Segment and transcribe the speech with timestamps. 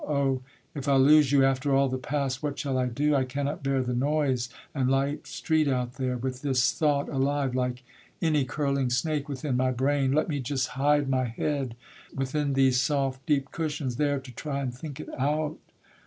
[0.07, 0.41] O,
[0.73, 3.13] if I lose you after all the past, What shall I do?
[3.13, 7.83] I cannot bear the noise And light street out there, with this thought alive, Like
[8.19, 11.75] any curling snake within my brain; Let me just hide my head
[12.15, 15.59] within these soft Deep cushions, there to try and think it out.